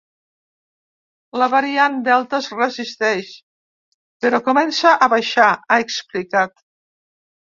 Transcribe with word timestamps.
“La 1.41 1.47
variant 1.55 1.99
delta 2.07 2.39
es 2.45 2.47
resisteix, 2.61 3.29
però 4.25 4.39
comença 4.47 4.93
a 5.07 5.09
baixar”, 5.15 5.53
ha 5.77 5.81
explicat. 5.87 6.57